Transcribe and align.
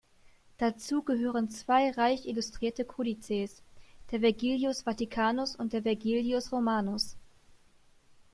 Dazu 0.57 1.03
gehören 1.03 1.51
zwei 1.51 1.91
reich 1.91 2.25
illustrierte 2.25 2.85
Codices, 2.85 3.61
der 4.09 4.21
Vergilius 4.21 4.81
Vaticanus, 4.87 5.55
und 5.55 5.73
der 5.73 5.83
Vergilius 5.83 6.51
Romanus. 6.51 7.15